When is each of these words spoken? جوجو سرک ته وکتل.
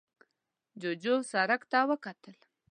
جوجو 0.81 1.15
سرک 1.31 1.61
ته 1.71 1.79
وکتل. 1.89 2.37